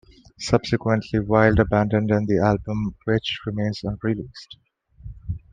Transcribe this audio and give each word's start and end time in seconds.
Subsequently, 0.39 1.19
Wilde 1.19 1.59
abandoned 1.59 2.27
the 2.27 2.39
album 2.39 2.95
which 3.05 3.37
remains 3.45 3.83
unreleased. 3.83 4.57